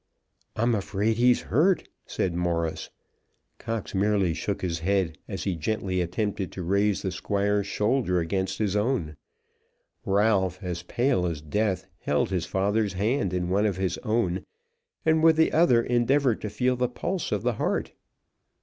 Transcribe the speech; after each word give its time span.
"I'm 0.55 0.73
afraid 0.73 1.17
he's 1.17 1.41
hurt," 1.41 1.87
said 2.07 2.33
Morris. 2.33 2.89
Cox 3.59 3.93
merely 3.93 4.33
shook 4.33 4.63
his 4.63 4.79
head, 4.79 5.19
as 5.27 5.43
he 5.43 5.55
gently 5.55 6.01
attempted 6.01 6.51
to 6.53 6.63
raise 6.63 7.03
the 7.03 7.11
Squire's 7.11 7.67
shoulder 7.67 8.19
against 8.19 8.57
his 8.57 8.75
own. 8.75 9.15
Ralph, 10.03 10.57
as 10.63 10.81
pale 10.81 11.27
as 11.27 11.39
death, 11.43 11.85
held 11.99 12.31
his 12.31 12.47
father's 12.47 12.93
hand 12.93 13.31
in 13.31 13.47
one 13.49 13.67
of 13.67 13.77
his 13.77 13.99
own, 13.99 14.43
and 15.05 15.21
with 15.21 15.35
the 15.35 15.53
other 15.53 15.83
endeavoured 15.83 16.41
to 16.41 16.49
feel 16.49 16.75
the 16.75 16.89
pulse 16.89 17.31
of 17.31 17.43
the 17.43 17.53
heart. 17.61 17.91